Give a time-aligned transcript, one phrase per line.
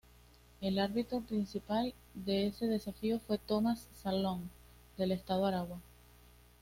[0.61, 4.49] El árbitro principal de ese desafío fue Tomas Salón,
[4.97, 5.79] del estado Aragua.